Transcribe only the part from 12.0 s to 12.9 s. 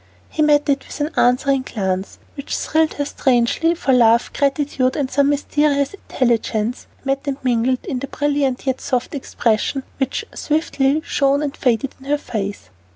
her face.